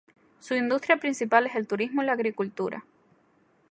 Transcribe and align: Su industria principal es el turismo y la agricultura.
Su 0.39 0.55
industria 0.55 0.97
principal 0.97 1.45
es 1.45 1.53
el 1.55 1.67
turismo 1.67 2.01
y 2.01 2.05
la 2.07 2.13
agricultura. 2.13 2.83